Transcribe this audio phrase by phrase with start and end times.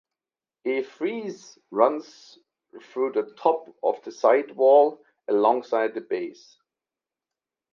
[0.65, 2.39] A frieze runs
[2.91, 6.57] through the top of the side wall alongside the base.